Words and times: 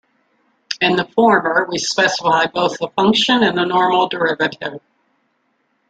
In 0.81 0.95
the 0.95 1.05
former, 1.05 1.67
we 1.69 1.77
specify 1.77 2.47
both 2.47 2.79
the 2.79 2.87
function 2.95 3.43
and 3.43 3.55
the 3.55 3.65
normal 3.65 4.09
derivative. 4.09 4.81